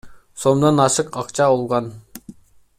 [0.43, 1.95] сомдон ашык акча алган.